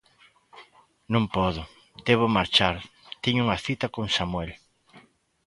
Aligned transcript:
Non 1.13 1.25
podo, 1.35 1.63
debo 2.07 2.33
marchar, 2.37 2.75
teño 3.23 3.41
unha 3.45 3.61
cita 3.65 3.87
con 3.95 4.05
Samuel. 4.17 4.51